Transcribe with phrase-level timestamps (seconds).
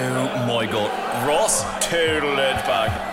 [0.00, 1.26] Oh my god.
[1.26, 3.08] Ross total bag.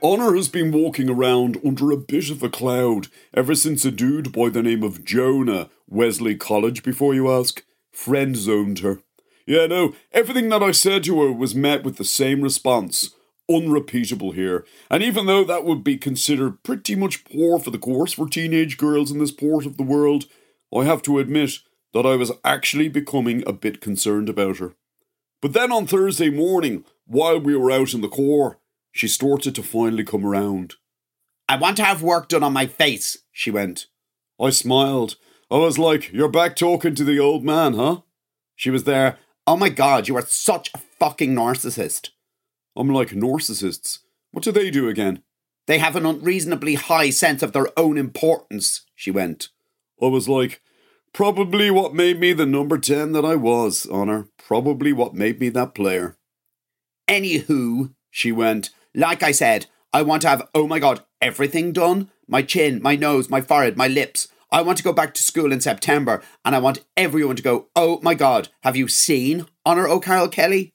[0.00, 4.30] Honor has been walking around under a bit of a cloud ever since a dude
[4.30, 9.00] by the name of Jonah, Wesley College, before you ask, friend zoned her.
[9.46, 13.10] Yeah, no, everything that I said to her was met with the same response.
[13.50, 14.64] Unrepeatable here.
[14.90, 18.76] And even though that would be considered pretty much poor for the course for teenage
[18.76, 20.26] girls in this port of the world,
[20.76, 21.58] I have to admit
[21.92, 24.74] that I was actually becoming a bit concerned about her.
[25.40, 28.58] But then on Thursday morning, while we were out in the core,
[28.92, 30.74] she started to finally come around.
[31.48, 33.86] I want to have work done on my face, she went.
[34.40, 35.16] I smiled.
[35.50, 38.00] I was like, You're back talking to the old man, huh?
[38.56, 39.18] She was there.
[39.46, 42.10] Oh my god, you are such a fucking narcissist.
[42.74, 44.00] I'm like, Narcissists?
[44.32, 45.22] What do they do again?
[45.66, 49.48] They have an unreasonably high sense of their own importance, she went.
[50.02, 50.60] I was like,
[51.16, 54.28] Probably what made me the number 10 that I was, Honor.
[54.36, 56.18] Probably what made me that player.
[57.08, 62.10] Anywho, she went, like I said, I want to have, oh my god, everything done.
[62.28, 64.28] My chin, my nose, my forehead, my lips.
[64.52, 67.68] I want to go back to school in September and I want everyone to go,
[67.74, 70.74] oh my god, have you seen Honor O'Carroll Kelly?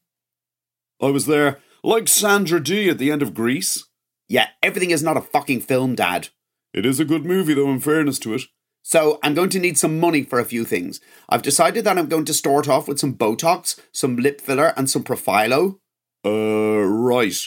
[1.00, 3.86] I was there, like Sandra Dee at the end of Grease.
[4.28, 6.30] Yeah, everything is not a fucking film, Dad.
[6.74, 8.42] It is a good movie, though, in fairness to it.
[8.84, 11.00] So I'm going to need some money for a few things.
[11.30, 14.90] I've decided that I'm going to start off with some Botox, some lip filler, and
[14.90, 15.80] some Profhilo.
[16.26, 17.38] Uh, right.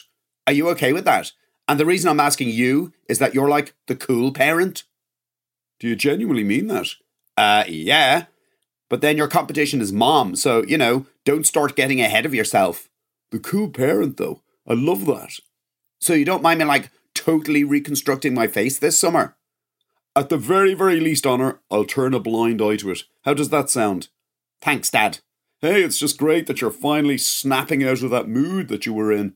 [0.47, 1.33] Are you okay with that?
[1.67, 4.85] And the reason I'm asking you is that you're like the cool parent.
[5.81, 6.89] Do you genuinely mean that?
[7.37, 8.27] Uh, yeah.
[8.91, 12.89] But then your competition is mom, so, you know, don't start getting ahead of yourself.
[13.31, 14.43] The cool parent, though.
[14.69, 15.41] I love that.
[16.01, 19.37] So you don't mind me, like, totally reconstructing my face this summer?
[20.17, 23.03] At the very, very least, Honor, I'll turn a blind eye to it.
[23.25, 24.09] How does that sound?
[24.61, 25.19] Thanks, Dad.
[25.61, 29.11] Hey, it's just great that you're finally snapping out of that mood that you were
[29.11, 29.35] in.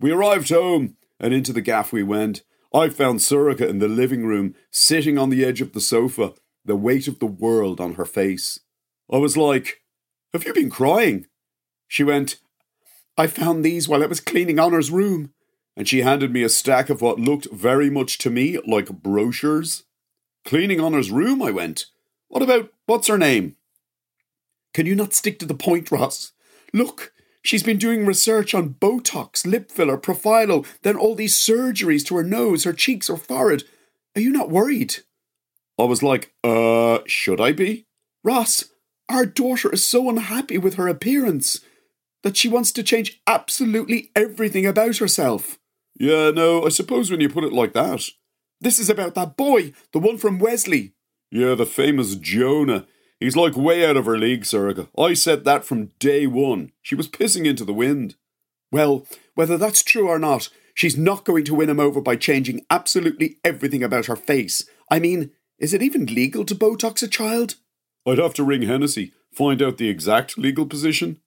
[0.00, 2.42] We arrived home, and into the gaff we went.
[2.72, 6.32] I found Sorcha in the living room, sitting on the edge of the sofa,
[6.64, 8.60] the weight of the world on her face.
[9.12, 9.82] I was like,
[10.32, 11.26] Have you been crying?
[11.88, 12.36] She went,
[13.18, 15.34] I found these while I was cleaning Honor's room.
[15.76, 19.84] And she handed me a stack of what looked very much to me like brochures.
[20.44, 21.86] Cleaning Honor's room, I went.
[22.28, 23.56] What about, what's her name?
[24.72, 26.32] Can you not stick to the point, Ross?
[26.72, 27.12] Look,
[27.42, 32.22] she's been doing research on Botox, lip filler, Profhilo, then all these surgeries to her
[32.22, 33.64] nose, her cheeks, her forehead.
[34.16, 34.98] Are you not worried?
[35.78, 37.86] I was like, uh, should I be?
[38.22, 38.64] Ross,
[39.08, 41.60] our daughter is so unhappy with her appearance
[42.22, 45.58] that she wants to change absolutely everything about herself.
[45.98, 48.04] Yeah, no, I suppose when you put it like that.
[48.60, 50.92] This is about that boy, the one from Wesley.
[51.30, 52.86] Yeah, the famous Jonah.
[53.18, 54.88] He's like way out of her league, Sorcha.
[54.98, 56.72] I said that from day one.
[56.82, 58.16] She was pissing into the wind.
[58.72, 62.64] Well, whether that's true or not, she's not going to win him over by changing
[62.70, 64.68] absolutely everything about her face.
[64.90, 67.56] I mean, is it even legal to Botox a child?
[68.06, 71.20] I'd have to ring Hennessy, find out the exact legal position.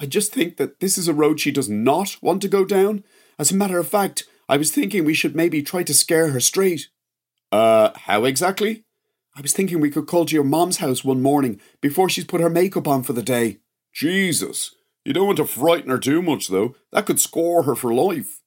[0.00, 3.04] I just think that this is a road she does not want to go down.
[3.38, 6.40] As a matter of fact, I was thinking we should maybe try to scare her
[6.40, 6.88] straight.
[7.52, 8.84] Uh, how exactly?
[9.36, 12.40] I was thinking we could call to your mom's house one morning before she's put
[12.40, 13.58] her makeup on for the day.
[13.92, 14.74] Jesus.
[15.04, 16.74] You don't want to frighten her too much, though.
[16.92, 18.42] That could score her for life.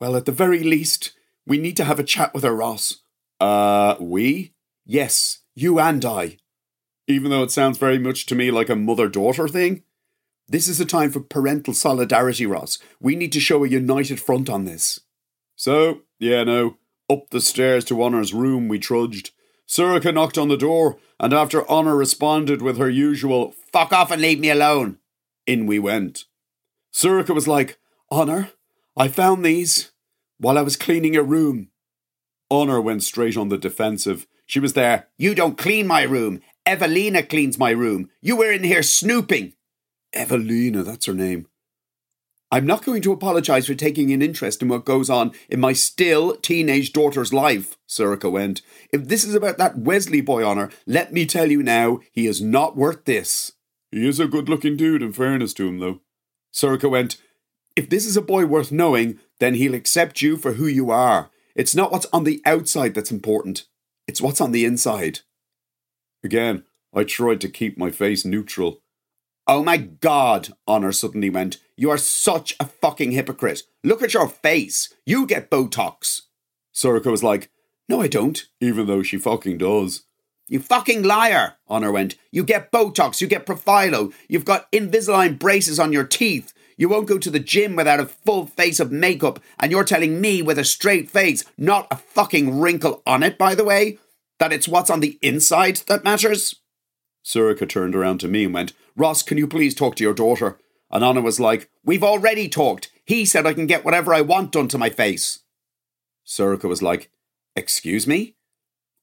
[0.00, 1.12] Well, at the very least,
[1.46, 3.00] we need to have a chat with her, Ross.
[3.38, 4.54] Uh, we?
[4.86, 6.38] Yes, you and I.
[7.06, 9.82] Even though it sounds very much to me like a mother daughter thing.
[10.48, 12.78] This is a time for parental solidarity, Ross.
[13.00, 15.00] We need to show a united front on this.
[15.60, 16.78] So, yeah, no,
[17.10, 19.32] up the stairs to Honor's room we trudged.
[19.68, 24.22] Sorcha knocked on the door, and after Honor responded with her usual, Fuck off and
[24.22, 25.00] leave me alone,
[25.46, 26.24] in we went.
[26.94, 27.76] Sorcha was like,
[28.10, 28.52] Honor,
[28.96, 29.90] I found these
[30.38, 31.68] while I was cleaning your room.
[32.50, 34.26] Honor went straight on the defensive.
[34.46, 35.08] She was there.
[35.18, 36.40] You don't clean my room.
[36.64, 38.08] Evelina cleans my room.
[38.22, 39.52] You were in here snooping.
[40.14, 41.48] Evelina, that's her name.
[42.52, 45.72] I'm not going to apologise for taking an interest in what goes on in my
[45.72, 48.62] still teenage daughter's life, Sorcha went.
[48.92, 52.26] If this is about that Wesley boy on her, let me tell you now, he
[52.26, 53.52] is not worth this.
[53.92, 56.00] He is a good looking dude, in fairness to him, though.
[56.52, 57.18] Sorcha went,
[57.76, 61.30] If this is a boy worth knowing, then he'll accept you for who you are.
[61.54, 63.66] It's not what's on the outside that's important,
[64.08, 65.20] it's what's on the inside.
[66.24, 68.82] Again, I tried to keep my face neutral.
[69.52, 71.58] Oh my god, Honor suddenly went.
[71.76, 73.64] You are such a fucking hypocrite.
[73.82, 74.94] Look at your face.
[75.04, 76.20] You get Botox.
[76.72, 77.50] Sorcha was like,
[77.88, 80.04] No, I don't, even though she fucking does.
[80.46, 82.14] You fucking liar, Honor went.
[82.30, 86.54] You get Botox, you get Profhilo, you've got Invisalign braces on your teeth.
[86.76, 90.20] You won't go to the gym without a full face of makeup, and you're telling
[90.20, 93.98] me with a straight face, not a fucking wrinkle on it, by the way,
[94.38, 96.59] that it's what's on the inside that matters?
[97.24, 100.58] Sorcha turned around to me and went, Ross, can you please talk to your daughter?
[100.90, 102.90] And Anna was like, We've already talked.
[103.04, 105.40] He said I can get whatever I want done to my face.
[106.26, 107.10] Sorcha was like,
[107.56, 108.36] Excuse me?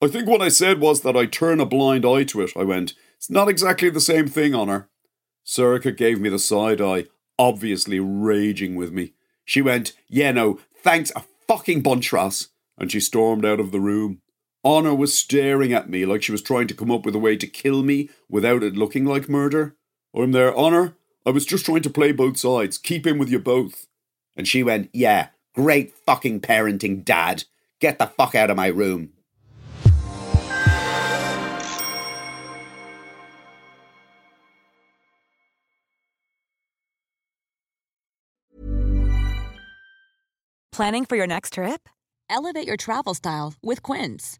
[0.01, 2.51] I think what I said was that I turn a blind eye to it.
[2.55, 4.89] I went, It's not exactly the same thing, Honor.
[5.45, 7.05] Surika gave me the side eye,
[7.39, 9.13] obviously raging with me.
[9.45, 12.49] She went, Yeah, no, thanks a fucking bunch, Ross.
[12.77, 14.21] And she stormed out of the room.
[14.67, 17.37] Honor was staring at me like she was trying to come up with a way
[17.37, 19.77] to kill me without it looking like murder.
[20.13, 20.97] I'm there, Honor.
[21.25, 23.87] I was just trying to play both sides, keep in with you both.
[24.35, 27.45] And she went, Yeah, great fucking parenting, Dad.
[27.79, 29.13] Get the fuck out of my room.
[40.73, 41.87] Planning for your next trip?
[42.29, 44.39] Elevate your travel style with Quince.